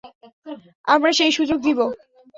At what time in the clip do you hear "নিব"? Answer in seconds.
1.63-1.79